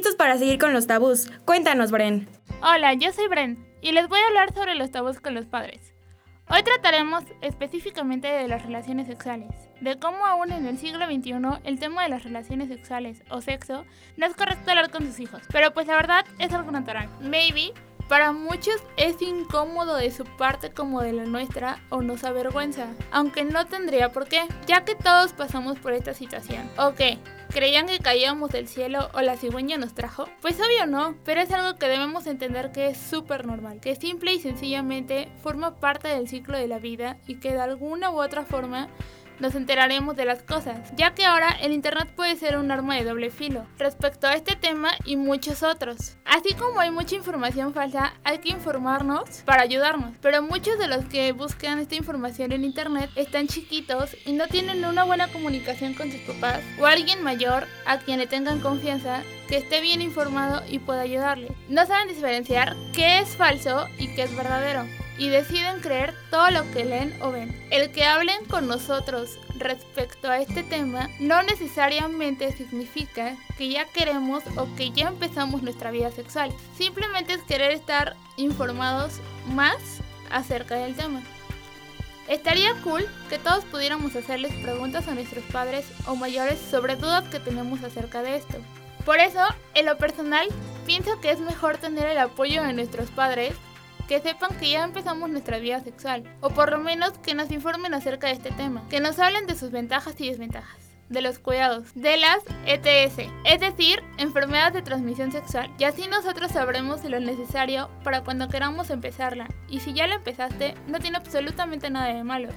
listos 0.00 0.16
para 0.16 0.38
seguir 0.38 0.58
con 0.58 0.72
los 0.72 0.86
tabús. 0.86 1.30
Cuéntanos, 1.44 1.90
Bren. 1.90 2.26
Hola, 2.62 2.94
yo 2.94 3.12
soy 3.12 3.28
Bren 3.28 3.62
y 3.82 3.92
les 3.92 4.08
voy 4.08 4.18
a 4.18 4.28
hablar 4.28 4.54
sobre 4.54 4.74
los 4.74 4.90
tabús 4.90 5.20
con 5.20 5.34
los 5.34 5.44
padres. 5.44 5.92
Hoy 6.48 6.62
trataremos 6.62 7.22
específicamente 7.42 8.26
de 8.26 8.48
las 8.48 8.62
relaciones 8.62 9.08
sexuales, 9.08 9.50
de 9.82 9.98
cómo 9.98 10.24
aún 10.24 10.52
en 10.52 10.64
el 10.64 10.78
siglo 10.78 11.04
XXI 11.04 11.34
el 11.64 11.78
tema 11.78 12.02
de 12.02 12.08
las 12.08 12.24
relaciones 12.24 12.68
sexuales 12.68 13.22
o 13.28 13.42
sexo 13.42 13.84
no 14.16 14.24
es 14.24 14.34
correcto 14.34 14.70
hablar 14.70 14.90
con 14.90 15.04
sus 15.04 15.20
hijos, 15.20 15.42
pero 15.52 15.74
pues 15.74 15.86
la 15.86 15.96
verdad 15.96 16.24
es 16.38 16.50
algo 16.54 16.70
natural. 16.70 17.10
Maybe 17.20 17.74
para 18.08 18.32
muchos 18.32 18.82
es 18.96 19.20
incómodo 19.20 19.96
de 19.96 20.10
su 20.10 20.24
parte 20.24 20.70
como 20.70 21.02
de 21.02 21.12
la 21.12 21.26
nuestra 21.26 21.78
o 21.90 22.00
nos 22.00 22.24
avergüenza, 22.24 22.86
aunque 23.12 23.44
no 23.44 23.66
tendría 23.66 24.12
por 24.12 24.28
qué, 24.28 24.48
ya 24.66 24.82
que 24.86 24.94
todos 24.94 25.34
pasamos 25.34 25.78
por 25.78 25.92
esta 25.92 26.14
situación. 26.14 26.70
Ok, 26.78 27.02
¿creían 27.50 27.86
que 27.86 27.98
caíamos 27.98 28.50
del 28.50 28.68
cielo 28.68 29.10
o 29.12 29.20
la 29.20 29.36
cigüeña 29.36 29.76
nos 29.76 29.94
trajo? 29.94 30.28
Pues 30.40 30.60
obvio 30.60 30.86
no, 30.86 31.16
pero 31.24 31.40
es 31.40 31.50
algo 31.50 31.78
que 31.78 31.88
debemos 31.88 32.26
entender 32.26 32.72
que 32.72 32.88
es 32.88 32.98
súper 32.98 33.46
normal, 33.46 33.80
que 33.80 33.96
simple 33.96 34.32
y 34.32 34.40
sencillamente 34.40 35.28
forma 35.42 35.76
parte 35.80 36.08
del 36.08 36.28
ciclo 36.28 36.56
de 36.56 36.68
la 36.68 36.78
vida 36.78 37.18
y 37.26 37.36
que 37.36 37.52
de 37.52 37.60
alguna 37.60 38.10
u 38.10 38.20
otra 38.20 38.44
forma 38.44 38.88
nos 39.40 39.54
enteraremos 39.54 40.16
de 40.16 40.24
las 40.24 40.42
cosas, 40.42 40.92
ya 40.96 41.14
que 41.14 41.24
ahora 41.24 41.50
el 41.60 41.72
Internet 41.72 42.12
puede 42.14 42.36
ser 42.36 42.56
un 42.56 42.70
arma 42.70 42.96
de 42.96 43.04
doble 43.04 43.30
filo 43.30 43.66
respecto 43.78 44.26
a 44.26 44.34
este 44.34 44.56
tema 44.56 44.92
y 45.04 45.16
muchos 45.16 45.62
otros. 45.62 46.16
Así 46.24 46.54
como 46.54 46.80
hay 46.80 46.90
mucha 46.90 47.16
información 47.16 47.72
falsa, 47.72 48.14
hay 48.24 48.38
que 48.38 48.50
informarnos 48.50 49.42
para 49.44 49.62
ayudarnos, 49.62 50.14
pero 50.20 50.42
muchos 50.42 50.78
de 50.78 50.86
los 50.86 51.04
que 51.06 51.32
buscan 51.32 51.78
esta 51.78 51.96
información 51.96 52.52
en 52.52 52.64
Internet 52.64 53.10
están 53.16 53.48
chiquitos 53.48 54.16
y 54.24 54.32
no 54.32 54.46
tienen 54.46 54.84
una 54.84 55.04
buena 55.04 55.28
comunicación 55.28 55.94
con 55.94 56.10
sus 56.12 56.20
papás 56.20 56.60
o 56.78 56.86
alguien 56.86 57.22
mayor 57.22 57.66
a 57.86 57.98
quien 57.98 58.18
le 58.18 58.26
tengan 58.26 58.60
confianza 58.60 59.22
que 59.48 59.56
esté 59.56 59.80
bien 59.80 60.02
informado 60.02 60.62
y 60.68 60.78
pueda 60.78 61.00
ayudarle. 61.00 61.48
No 61.68 61.84
saben 61.86 62.08
diferenciar 62.08 62.76
qué 62.92 63.18
es 63.18 63.36
falso 63.36 63.86
y 63.98 64.14
qué 64.14 64.22
es 64.22 64.36
verdadero 64.36 64.86
y 65.20 65.28
deciden 65.28 65.80
creer 65.80 66.14
todo 66.30 66.50
lo 66.50 66.68
que 66.72 66.86
leen 66.86 67.14
o 67.20 67.30
ven. 67.30 67.54
El 67.70 67.92
que 67.92 68.06
hablen 68.06 68.42
con 68.46 68.66
nosotros 68.66 69.38
respecto 69.58 70.30
a 70.30 70.38
este 70.38 70.62
tema 70.62 71.10
no 71.20 71.42
necesariamente 71.42 72.50
significa 72.52 73.36
que 73.58 73.68
ya 73.68 73.84
queremos 73.84 74.42
o 74.56 74.66
que 74.76 74.92
ya 74.92 75.08
empezamos 75.08 75.62
nuestra 75.62 75.90
vida 75.90 76.10
sexual. 76.10 76.50
Simplemente 76.74 77.34
es 77.34 77.42
querer 77.42 77.70
estar 77.70 78.16
informados 78.38 79.20
más 79.46 79.76
acerca 80.30 80.76
del 80.76 80.96
tema. 80.96 81.20
Estaría 82.26 82.72
cool 82.82 83.06
que 83.28 83.38
todos 83.38 83.66
pudiéramos 83.66 84.16
hacerles 84.16 84.54
preguntas 84.62 85.06
a 85.06 85.14
nuestros 85.14 85.44
padres 85.52 85.84
o 86.06 86.16
mayores 86.16 86.58
sobre 86.70 86.96
dudas 86.96 87.28
que 87.28 87.40
tenemos 87.40 87.84
acerca 87.84 88.22
de 88.22 88.36
esto. 88.36 88.56
Por 89.04 89.18
eso, 89.18 89.44
en 89.74 89.84
lo 89.84 89.98
personal, 89.98 90.48
pienso 90.86 91.20
que 91.20 91.30
es 91.30 91.40
mejor 91.40 91.76
tener 91.76 92.06
el 92.06 92.18
apoyo 92.18 92.62
de 92.62 92.72
nuestros 92.72 93.10
padres 93.10 93.52
que 94.10 94.20
sepan 94.20 94.58
que 94.58 94.68
ya 94.68 94.82
empezamos 94.82 95.30
nuestra 95.30 95.60
vida 95.60 95.78
sexual, 95.78 96.24
o 96.40 96.50
por 96.50 96.72
lo 96.72 96.78
menos 96.78 97.12
que 97.18 97.36
nos 97.36 97.52
informen 97.52 97.94
acerca 97.94 98.26
de 98.26 98.32
este 98.32 98.50
tema, 98.50 98.82
que 98.90 98.98
nos 98.98 99.20
hablen 99.20 99.46
de 99.46 99.54
sus 99.54 99.70
ventajas 99.70 100.20
y 100.20 100.28
desventajas 100.28 100.90
de 101.08 101.22
los 101.22 101.38
cuidados, 101.38 101.94
de 101.94 102.16
las 102.16 102.38
ETS, 102.66 103.30
es 103.44 103.60
decir, 103.60 104.02
enfermedades 104.18 104.74
de 104.74 104.82
transmisión 104.82 105.30
sexual, 105.30 105.72
y 105.78 105.84
así 105.84 106.08
nosotros 106.08 106.50
sabremos 106.50 107.04
lo 107.04 107.20
necesario 107.20 107.88
para 108.02 108.22
cuando 108.24 108.48
queramos 108.48 108.90
empezarla, 108.90 109.46
y 109.68 109.78
si 109.78 109.92
ya 109.92 110.08
la 110.08 110.16
empezaste, 110.16 110.74
no 110.88 110.98
tiene 110.98 111.18
absolutamente 111.18 111.88
nada 111.88 112.12
de 112.12 112.24
malo. 112.24 112.48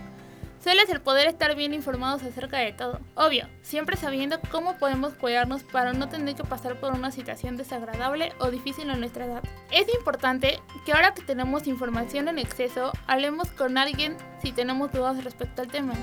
Suele 0.64 0.84
el 0.84 1.02
poder 1.02 1.28
estar 1.28 1.56
bien 1.58 1.74
informados 1.74 2.24
acerca 2.24 2.60
de 2.60 2.72
todo. 2.72 3.02
Obvio, 3.16 3.50
siempre 3.64 3.98
sabiendo 3.98 4.40
cómo 4.50 4.78
podemos 4.78 5.14
cuidarnos 5.14 5.62
para 5.64 5.92
no 5.92 6.08
tener 6.08 6.36
que 6.36 6.46
pasar 6.46 6.80
por 6.80 6.94
una 6.94 7.12
situación 7.12 7.58
desagradable 7.58 8.32
o 8.40 8.50
difícil 8.50 8.90
en 8.90 9.02
nuestra 9.02 9.26
edad. 9.26 9.44
Es 9.72 9.94
importante 9.94 10.62
que 10.86 10.94
ahora 10.94 11.14
que 11.14 11.22
tenemos 11.22 11.68
información 11.68 12.30
en 12.30 12.40
exceso, 12.40 12.94
hablemos 13.08 13.50
con 13.52 13.78
alguien 13.78 14.16
si 14.42 14.54
tenemos 14.54 14.94
dudas 14.94 15.22
respecto 15.26 15.62
al 15.62 15.68
tema. 15.68 15.96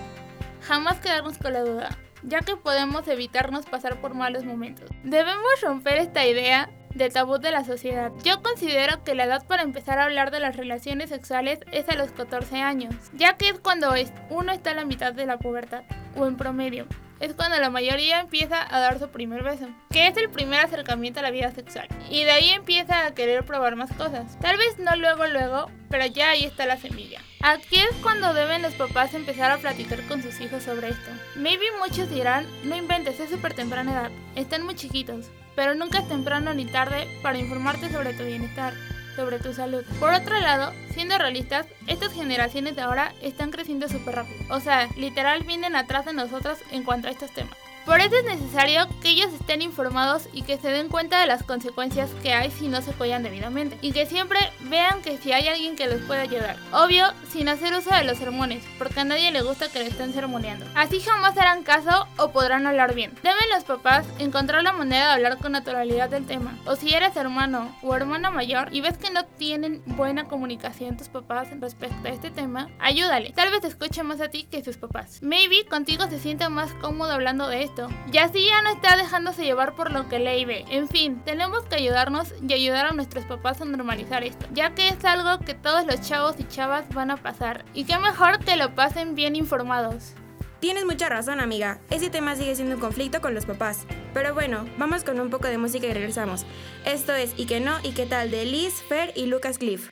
Jamás 0.61 1.01
quedarnos 1.01 1.39
con 1.39 1.55
la 1.55 1.61
duda 1.61 1.99
ya 2.23 2.41
que 2.41 2.57
podemos 2.57 3.09
evitarnos 3.09 3.67
pasar 3.67 4.01
por 4.01 4.15
malos 4.15 4.45
momentos. 4.45 4.91
Debemos 5.05 5.61
romper 5.63 5.99
esta 5.99 6.27
idea 6.27 6.71
de 6.95 7.11
tabú 7.11 7.39
de 7.39 7.51
la 7.51 7.65
sociedad. 7.65 8.13
Yo 8.23 8.43
considero 8.43 9.03
que 9.05 9.15
la 9.15 9.25
edad 9.25 9.47
para 9.47 9.63
empezar 9.63 9.99
a 9.99 10.05
hablar 10.05 10.31
de 10.31 10.41
las 10.41 10.57
relaciones 10.57 11.11
sexuales 11.11 11.61
es 11.73 11.89
a 11.89 11.97
los 11.97 12.13
14 12.13 12.61
años, 12.61 12.95
ya 13.15 13.37
que 13.37 13.49
es 13.49 13.61
cuando 13.61 13.95
uno 14.31 14.53
está 14.53 14.73
a 14.73 14.75
la 14.75 14.85
mitad 14.85 15.13
de 15.13 15.27
la 15.27 15.39
pubertad, 15.39 15.83
o 16.17 16.27
en 16.27 16.37
promedio 16.37 16.87
es 17.21 17.35
cuando 17.35 17.59
la 17.59 17.71
mayoría 17.71 18.21
empieza 18.21 18.67
a 18.75 18.81
dar 18.81 18.99
su 18.99 19.09
primer 19.11 19.43
beso, 19.43 19.69
que 19.91 20.09
es 20.09 20.17
el 20.17 20.31
primer 20.31 20.61
acercamiento 20.61 21.21
a 21.21 21.23
la 21.23 21.31
vida 21.31 21.53
sexual. 21.53 21.87
Y 22.09 22.25
de 22.25 22.31
ahí 22.31 22.51
empieza 22.51 23.07
a 23.07 23.15
querer 23.15 23.45
probar 23.45 23.77
más 23.77 23.93
cosas. 23.93 24.39
Tal 24.41 24.57
vez 24.57 24.79
no 24.79 24.97
luego 24.97 25.27
luego, 25.27 25.71
pero 25.91 26.07
ya 26.07 26.31
ahí 26.31 26.45
está 26.45 26.65
la 26.65 26.79
semilla. 26.79 27.21
Aquí 27.43 27.77
es 27.77 27.95
cuando 28.03 28.35
deben 28.35 28.63
los 28.63 28.75
papás 28.75 29.15
empezar 29.15 29.51
a 29.51 29.59
platicar 29.59 30.03
con 30.09 30.23
sus 30.23 30.41
hijos 30.41 30.63
sobre 30.63 30.89
esto. 30.89 31.11
Maybe 31.37 31.67
muchos 31.79 32.11
dirán, 32.11 32.47
no 32.65 32.75
inventes, 32.75 33.21
es 33.21 33.31
súper 33.31 33.55
temprana 33.55 33.93
edad, 33.93 34.11
están 34.35 34.63
muy 34.63 34.75
chiquitos, 34.75 35.31
pero 35.55 35.75
nunca 35.75 35.99
es 35.99 36.09
temprano 36.09 36.55
ni 36.55 36.67
tarde 36.67 37.09
para 37.23 37.39
informarte 37.39 37.91
sobre 37.91 38.15
tu 38.15 38.25
bienestar 38.25 38.75
sobre 39.17 39.39
tu 39.39 39.53
salud. 39.53 39.85
Por 39.99 40.13
otro 40.15 40.39
lado, 40.41 40.73
siendo 40.95 41.19
realistas, 41.19 41.67
estas 41.87 42.13
generaciones 42.13 42.77
de 42.77 42.83
ahora 42.83 43.13
están 43.23 43.51
creciendo 43.51 43.89
súper 43.89 44.15
rápido. 44.17 44.39
O 44.51 44.61
sea, 44.61 44.89
literal 44.97 45.43
vienen 45.43 45.77
atrás 45.77 46.07
de 46.07 46.15
nosotros 46.15 46.59
en 46.71 46.85
cuanto 46.85 47.09
a 47.09 47.11
estos 47.11 47.31
temas. 47.33 47.57
Por 47.87 48.01
eso 48.01 48.15
es 48.17 48.25
necesario 48.25 48.87
que 49.03 49.11
ellos 49.11 49.33
estén 49.33 49.63
informados 49.63 50.29
y 50.33 50.43
que 50.43 50.59
se 50.59 50.69
den 50.69 50.89
cuenta 50.89 51.21
de 51.21 51.27
las 51.27 51.43
consecuencias 51.43 52.11
que 52.23 52.33
hay 52.33 52.51
si 52.51 52.69
no 52.69 52.83
se 52.83 52.93
cuidan 52.93 53.23
debidamente. 53.23 53.79
Y 53.81 53.93
que 53.93 54.07
siempre 54.07 54.39
vean 54.63 55.03
que 55.03 55.19
si 55.19 55.33
hay 55.33 55.49
alguien 55.49 55.77
que 55.77 55.89
les 55.89 56.03
puede 56.03 56.21
ayudar. 56.21 56.57
Obvio, 56.73 57.07
sin 57.33 57.49
hacer 57.49 57.75
uso 57.75 57.91
de 57.91 58.05
los 58.05 58.19
sermones, 58.19 58.65
porque 58.79 59.01
a 59.01 59.05
nadie 59.05 59.31
le 59.31 59.43
gusta 59.43 59.71
que 59.71 59.81
le 59.81 59.87
estén 59.87 60.13
sermoneando. 60.13 60.67
Así 60.75 61.01
jamás 61.01 61.37
harán 61.39 61.63
caso 61.63 62.07
o 62.17 62.31
podrán 62.31 62.67
hablar 62.67 62.95
bien. 62.95 63.15
Deben 63.23 63.49
los 63.53 63.65
papás 63.65 64.07
encontrar 64.19 64.63
la 64.63 64.73
manera 64.73 65.07
de 65.07 65.13
hablar 65.15 65.39
con 65.39 65.53
naturalidad 65.53 66.11
del 66.11 66.27
tema. 66.27 66.59
O 66.67 66.77
si 66.77 66.93
eres 66.93 67.17
hermano 67.17 67.75
o 67.83 67.95
hermana 67.95 68.31
mayor 68.31 68.69
y 68.73 68.83
ves 68.83 68.99
que 68.99 69.11
no 69.11 69.25
tienen 69.25 69.83
buena 69.87 70.25
comunicación 70.29 70.97
tus 70.97 71.09
papás 71.09 71.49
respecto 71.61 72.09
a 72.09 72.11
este 72.11 72.31
tema, 72.31 72.69
ayúdale. 72.79 73.33
Tal 73.33 73.51
vez 73.51 73.65
escuche 73.65 74.03
más 74.03 74.21
a 74.21 74.29
ti 74.29 74.45
que 74.45 74.63
sus 74.63 74.77
papás. 74.77 75.23
Maybe 75.23 75.65
contigo 75.65 76.07
se 76.09 76.19
siente 76.19 76.49
más 76.49 76.73
cómodo 76.75 77.13
hablando 77.13 77.49
de 77.49 77.63
esto 77.63 77.70
y 78.13 78.19
así 78.19 78.47
ya 78.47 78.63
no 78.63 78.71
está 78.71 78.97
dejándose 78.97 79.45
llevar 79.45 79.75
por 79.75 79.93
lo 79.93 80.09
que 80.09 80.19
le 80.19 80.39
y 80.39 80.45
ve. 80.45 80.65
En 80.71 80.89
fin, 80.89 81.21
tenemos 81.25 81.65
que 81.65 81.77
ayudarnos 81.77 82.35
y 82.47 82.53
ayudar 82.53 82.87
a 82.87 82.93
nuestros 82.93 83.25
papás 83.25 83.61
a 83.61 83.65
normalizar 83.65 84.25
esto, 84.25 84.47
ya 84.53 84.75
que 84.75 84.89
es 84.89 85.05
algo 85.05 85.45
que 85.45 85.55
todos 85.55 85.87
los 85.87 86.01
chavos 86.01 86.35
y 86.39 86.45
chavas 86.45 86.89
van 86.95 87.11
a 87.11 87.17
pasar. 87.17 87.65
Y 87.75 87.85
qué 87.85 87.99
mejor 87.99 88.39
que 88.45 88.57
lo 88.57 88.75
pasen 88.75 89.15
bien 89.15 89.37
informados. 89.37 90.15
Tienes 90.61 90.85
mucha 90.85 91.09
razón, 91.09 91.41
amiga. 91.41 91.81
Ese 91.89 92.11
tema 92.11 92.37
sigue 92.37 92.55
siendo 92.55 92.75
un 92.75 92.81
conflicto 92.81 93.23
con 93.23 93.35
los 93.35 93.47
papás. 93.47 93.87
Pero 94.13 94.35
bueno, 94.35 94.67
vamos 94.77 95.05
con 95.05 95.19
un 95.19 95.31
poco 95.31 95.49
de 95.49 95.57
música 95.57 95.87
y 95.87 95.95
regresamos. 95.95 96.45
Esto 96.85 97.15
es 97.15 97.33
Y 97.39 97.47
que 97.47 97.61
no, 97.61 97.79
y 97.83 97.93
qué 97.93 98.05
tal 98.05 98.31
de 98.31 98.45
Liz, 98.45 98.83
Fer 98.87 99.13
y 99.17 99.25
Lucas 99.25 99.57
Cliff. 99.57 99.89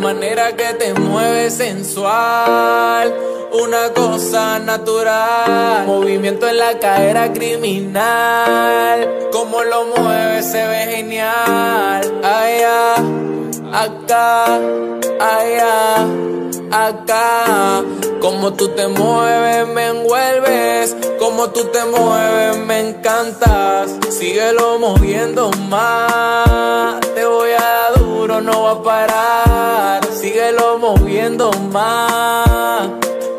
Manera 0.00 0.56
que 0.56 0.74
te 0.74 0.94
mueve 0.94 1.50
sensual. 1.50 3.14
Una 3.52 3.92
cosa 3.92 4.58
natural, 4.58 5.86
movimiento 5.86 6.48
en 6.48 6.58
la 6.58 6.78
cadera 6.78 7.32
criminal. 7.32 9.08
Como 9.32 9.62
lo 9.64 9.86
mueve 9.86 10.42
se 10.42 10.66
ve 10.66 10.96
genial. 10.96 12.20
Allá, 12.24 12.94
acá, 13.72 14.44
allá 15.20 16.06
acá. 16.70 17.84
Como 18.20 18.52
tú 18.54 18.68
te 18.68 18.86
mueves, 18.88 19.66
me 19.68 19.86
envuelves. 19.88 20.96
Como 21.18 21.50
tú 21.50 21.64
te 21.64 21.84
mueves, 21.84 22.58
me 22.66 22.88
encantas. 22.88 23.90
Síguelo 24.10 24.78
moviendo 24.78 25.50
más. 25.68 27.00
Te 27.14 27.24
voy 27.24 27.50
a 27.52 27.89
no 28.28 28.62
va 28.64 28.70
a 28.72 28.82
parar. 28.82 30.00
Síguelo 30.12 30.78
moviendo 30.78 31.50
más. 31.72 32.88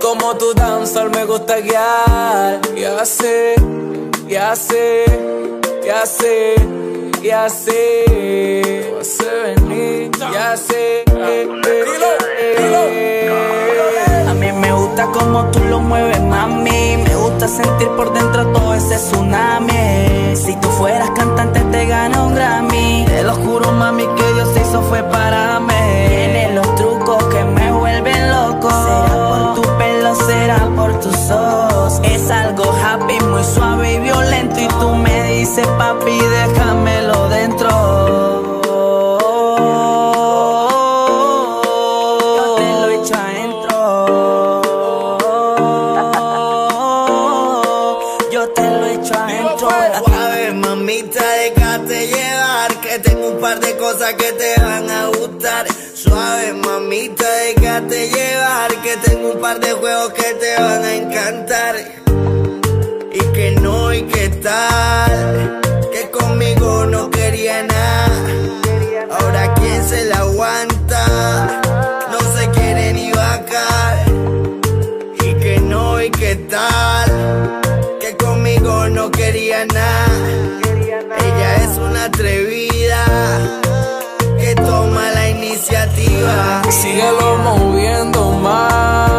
Como 0.02 0.36
tu 0.38 0.54
danzar 0.54 1.10
me 1.12 1.26
gusta 1.26 1.60
guiar. 1.60 2.60
Ya 2.76 3.06
sé, 3.06 3.56
ya 4.28 4.56
sé, 4.56 5.06
ya 5.86 6.06
sé, 6.06 6.56
ya 7.22 7.48
sé. 7.50 8.94
Vas 8.98 9.18
venir, 9.44 10.12
ya 10.34 10.58
sé. 10.58 11.06
A 14.28 14.34
mí 14.34 14.52
me 14.52 14.74
gusta 14.74 15.06
como 15.08 15.46
tú 15.52 15.60
lo 15.66 15.80
mueves, 15.80 16.22
mami. 16.22 16.98
Me 16.98 17.16
gusta 17.16 17.48
sentir 17.48 17.88
por 17.90 18.12
dentro 18.14 18.48
todo 18.52 18.74
ese 18.74 18.96
tsunami. 18.96 20.36
Si 20.36 20.56
tú 20.56 20.70
fueras 20.70 21.12
cantante, 21.12 21.60
te 21.72 21.86
gana 21.86 22.24
un 22.24 22.34
Grammy. 22.34 23.11
Te 23.22 23.28
lo 23.28 23.36
juro, 23.36 23.72
mami, 23.72 24.08
que 24.16 24.34
Dios 24.34 24.50
se 24.52 24.62
hizo 24.62 24.82
fue 24.82 25.04
para 25.04 25.60
Síguelo 86.70 87.38
moviendo 87.38 88.32
más, 88.32 89.11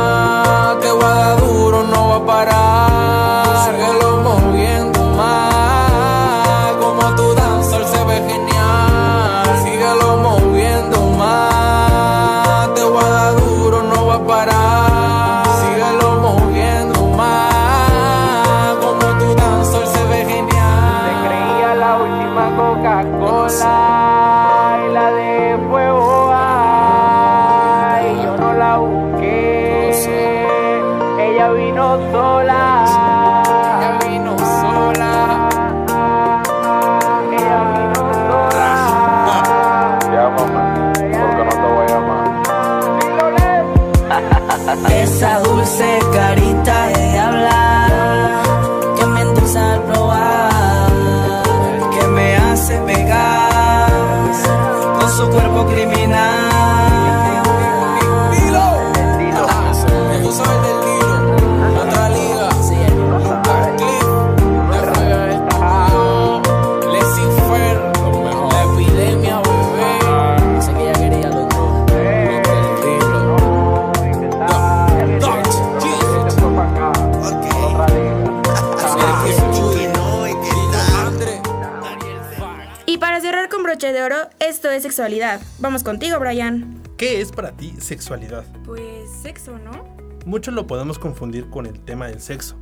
sexualidad. 84.92 85.40
Vamos 85.58 85.82
contigo, 85.84 86.20
Brian. 86.20 86.78
¿Qué 86.98 87.22
es 87.22 87.32
para 87.32 87.52
ti 87.52 87.74
sexualidad? 87.78 88.44
Pues 88.66 89.10
sexo, 89.22 89.58
¿no? 89.58 89.96
Muchos 90.26 90.52
lo 90.52 90.66
podemos 90.66 90.98
confundir 90.98 91.48
con 91.48 91.64
el 91.64 91.80
tema 91.80 92.08
del 92.08 92.20
sexo, 92.20 92.58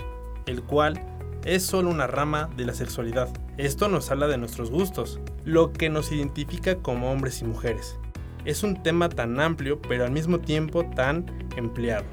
el 0.46 0.62
cual 0.62 1.04
es 1.44 1.64
solo 1.64 1.90
una 1.90 2.06
rama 2.06 2.48
de 2.56 2.66
la 2.66 2.72
sexualidad. 2.72 3.28
Esto 3.58 3.88
nos 3.88 4.12
habla 4.12 4.28
de 4.28 4.38
nuestros 4.38 4.70
gustos, 4.70 5.18
lo 5.44 5.72
que 5.72 5.88
nos 5.88 6.12
identifica 6.12 6.76
como 6.76 7.10
hombres 7.10 7.42
y 7.42 7.46
mujeres. 7.46 7.96
Es 8.44 8.62
un 8.62 8.80
tema 8.80 9.08
tan 9.08 9.40
amplio 9.40 9.82
pero 9.82 10.04
al 10.04 10.12
mismo 10.12 10.38
tiempo 10.38 10.88
tan 10.94 11.26
empleado. 11.56 12.04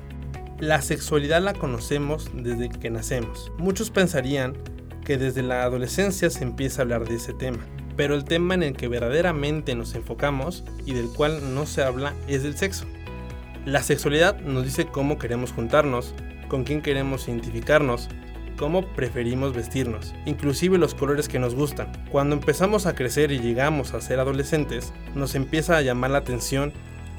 La 0.57 0.81
sexualidad 0.81 1.43
la 1.43 1.53
conocemos 1.53 2.31
desde 2.33 2.69
que 2.69 2.89
nacemos. 2.89 3.51
Muchos 3.59 3.91
pensarían 3.91 4.57
que 5.05 5.19
desde 5.19 5.43
la 5.43 5.61
adolescencia 5.61 6.31
se 6.31 6.43
empieza 6.43 6.81
a 6.81 6.83
hablar 6.85 7.07
de 7.07 7.17
ese 7.17 7.33
tema, 7.33 7.59
pero 7.97 8.15
el 8.15 8.23
tema 8.23 8.53
en 8.53 8.63
el 8.63 8.77
que 8.77 8.87
verdaderamente 8.87 9.75
nos 9.75 9.95
enfocamos 9.95 10.63
y 10.85 10.93
del 10.93 11.09
cual 11.09 11.53
no 11.53 11.65
se 11.65 11.83
habla 11.83 12.13
es 12.27 12.43
del 12.43 12.55
sexo. 12.55 12.85
La 13.65 13.83
sexualidad 13.83 14.39
nos 14.39 14.63
dice 14.63 14.85
cómo 14.85 15.17
queremos 15.17 15.51
juntarnos, 15.51 16.13
con 16.47 16.63
quién 16.63 16.81
queremos 16.81 17.27
identificarnos, 17.27 18.07
cómo 18.55 18.87
preferimos 18.93 19.53
vestirnos, 19.53 20.15
inclusive 20.25 20.77
los 20.77 20.93
colores 20.93 21.27
que 21.27 21.39
nos 21.39 21.55
gustan. 21.55 21.91
Cuando 22.11 22.35
empezamos 22.35 22.85
a 22.85 22.95
crecer 22.95 23.31
y 23.31 23.39
llegamos 23.39 23.93
a 23.93 23.99
ser 23.99 24.19
adolescentes, 24.19 24.93
nos 25.15 25.35
empieza 25.35 25.75
a 25.75 25.81
llamar 25.81 26.11
la 26.11 26.19
atención 26.19 26.71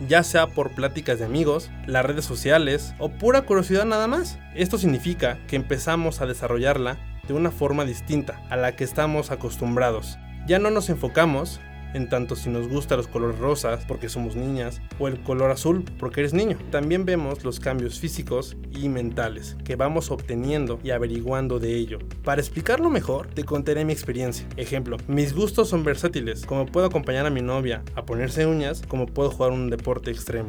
ya 0.06 0.22
sea 0.22 0.46
por 0.46 0.70
pláticas 0.70 1.18
de 1.18 1.24
amigos, 1.24 1.70
las 1.86 2.04
redes 2.04 2.24
sociales 2.24 2.94
o 3.00 3.08
pura 3.08 3.42
curiosidad 3.42 3.84
nada 3.84 4.06
más. 4.06 4.38
Esto 4.54 4.78
significa 4.78 5.38
que 5.48 5.56
empezamos 5.56 6.20
a 6.20 6.26
desarrollarla 6.26 6.98
de 7.26 7.34
una 7.34 7.50
forma 7.50 7.84
distinta 7.84 8.40
a 8.48 8.56
la 8.56 8.76
que 8.76 8.84
estamos 8.84 9.32
acostumbrados. 9.32 10.16
Ya 10.48 10.58
no 10.58 10.70
nos 10.70 10.88
enfocamos 10.88 11.60
en 11.92 12.08
tanto 12.08 12.34
si 12.34 12.48
nos 12.48 12.68
gustan 12.68 12.96
los 12.96 13.06
colores 13.06 13.38
rosas 13.38 13.84
porque 13.86 14.08
somos 14.08 14.34
niñas 14.34 14.80
o 14.98 15.06
el 15.06 15.20
color 15.22 15.50
azul 15.50 15.84
porque 15.98 16.20
eres 16.20 16.32
niño. 16.32 16.56
También 16.70 17.04
vemos 17.04 17.44
los 17.44 17.60
cambios 17.60 18.00
físicos 18.00 18.56
y 18.70 18.88
mentales 18.88 19.58
que 19.62 19.76
vamos 19.76 20.10
obteniendo 20.10 20.80
y 20.82 20.90
averiguando 20.90 21.58
de 21.58 21.74
ello. 21.74 21.98
Para 22.24 22.40
explicarlo 22.40 22.88
mejor, 22.88 23.26
te 23.26 23.44
contaré 23.44 23.84
mi 23.84 23.92
experiencia. 23.92 24.46
Ejemplo, 24.56 24.96
mis 25.06 25.34
gustos 25.34 25.68
son 25.68 25.84
versátiles, 25.84 26.46
como 26.46 26.64
puedo 26.64 26.86
acompañar 26.86 27.26
a 27.26 27.30
mi 27.30 27.42
novia 27.42 27.82
a 27.94 28.06
ponerse 28.06 28.46
uñas, 28.46 28.82
como 28.88 29.04
puedo 29.04 29.30
jugar 29.30 29.52
un 29.52 29.68
deporte 29.68 30.10
extremo. 30.10 30.48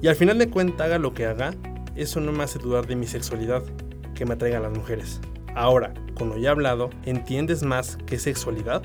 Y 0.00 0.08
al 0.08 0.16
final 0.16 0.38
de 0.38 0.48
cuentas, 0.48 0.86
haga 0.86 0.98
lo 0.98 1.12
que 1.12 1.26
haga, 1.26 1.52
eso 1.94 2.20
no 2.20 2.32
me 2.32 2.44
hace 2.44 2.58
dudar 2.58 2.86
de 2.86 2.96
mi 2.96 3.06
sexualidad 3.06 3.62
que 4.14 4.24
me 4.24 4.32
atraigan 4.32 4.62
las 4.62 4.72
mujeres. 4.72 5.20
Ahora, 5.54 5.92
con 6.14 6.28
lo 6.28 6.38
ya 6.38 6.52
hablado, 6.52 6.90
¿entiendes 7.04 7.62
más 7.62 7.98
qué 8.06 8.18
sexualidad? 8.18 8.82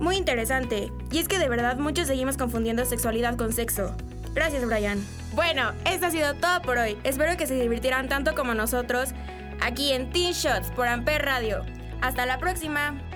Muy 0.00 0.16
interesante. 0.16 0.90
Y 1.12 1.18
es 1.18 1.28
que 1.28 1.38
de 1.38 1.48
verdad 1.48 1.76
muchos 1.76 2.06
seguimos 2.06 2.36
confundiendo 2.36 2.84
sexualidad 2.84 3.36
con 3.36 3.52
sexo. 3.52 3.94
Gracias, 4.34 4.66
Brian. 4.66 4.98
Bueno, 5.34 5.72
esto 5.84 6.06
ha 6.06 6.10
sido 6.10 6.34
todo 6.34 6.62
por 6.62 6.78
hoy. 6.78 6.96
Espero 7.04 7.36
que 7.36 7.46
se 7.46 7.54
divirtieran 7.54 8.08
tanto 8.08 8.34
como 8.34 8.54
nosotros 8.54 9.10
aquí 9.60 9.92
en 9.92 10.10
Teen 10.10 10.32
Shots 10.32 10.70
por 10.70 10.88
Amper 10.88 11.22
Radio. 11.24 11.64
Hasta 12.00 12.26
la 12.26 12.38
próxima. 12.38 13.09